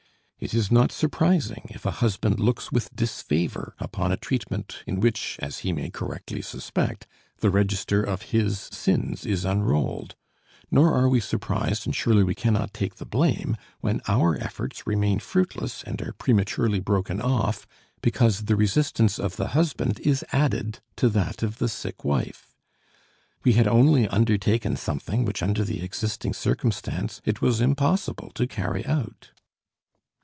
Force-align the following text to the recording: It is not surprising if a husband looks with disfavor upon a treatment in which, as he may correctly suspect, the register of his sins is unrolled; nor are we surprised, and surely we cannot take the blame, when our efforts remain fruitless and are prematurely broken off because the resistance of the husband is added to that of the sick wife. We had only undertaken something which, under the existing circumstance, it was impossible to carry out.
It 0.43 0.55
is 0.55 0.71
not 0.71 0.91
surprising 0.91 1.67
if 1.69 1.85
a 1.85 1.91
husband 2.01 2.39
looks 2.39 2.71
with 2.71 2.95
disfavor 2.95 3.75
upon 3.77 4.11
a 4.11 4.17
treatment 4.17 4.77
in 4.87 4.99
which, 4.99 5.35
as 5.39 5.59
he 5.59 5.71
may 5.71 5.91
correctly 5.91 6.41
suspect, 6.41 7.05
the 7.41 7.51
register 7.51 8.01
of 8.01 8.23
his 8.23 8.57
sins 8.71 9.23
is 9.23 9.45
unrolled; 9.45 10.15
nor 10.71 10.95
are 10.95 11.07
we 11.07 11.19
surprised, 11.19 11.85
and 11.85 11.95
surely 11.95 12.23
we 12.23 12.33
cannot 12.33 12.73
take 12.73 12.95
the 12.95 13.05
blame, 13.05 13.55
when 13.81 14.01
our 14.07 14.35
efforts 14.35 14.87
remain 14.87 15.19
fruitless 15.19 15.83
and 15.83 16.01
are 16.01 16.13
prematurely 16.13 16.79
broken 16.79 17.21
off 17.21 17.67
because 18.01 18.45
the 18.45 18.55
resistance 18.55 19.19
of 19.19 19.35
the 19.35 19.49
husband 19.49 19.99
is 19.99 20.25
added 20.31 20.79
to 20.95 21.07
that 21.07 21.43
of 21.43 21.59
the 21.59 21.69
sick 21.69 22.03
wife. 22.03 22.55
We 23.43 23.53
had 23.53 23.67
only 23.67 24.07
undertaken 24.07 24.75
something 24.75 25.23
which, 25.23 25.43
under 25.43 25.63
the 25.63 25.83
existing 25.83 26.33
circumstance, 26.33 27.21
it 27.25 27.43
was 27.43 27.61
impossible 27.61 28.31
to 28.33 28.47
carry 28.47 28.83
out. 28.87 29.33